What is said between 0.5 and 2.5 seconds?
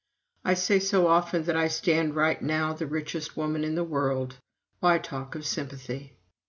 say so often that I stand right